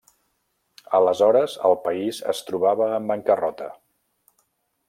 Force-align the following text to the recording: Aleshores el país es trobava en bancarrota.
Aleshores 0.99 1.57
el 1.69 1.77
país 1.85 2.23
es 2.33 2.43
trobava 2.49 2.91
en 2.99 3.09
bancarrota. 3.15 3.73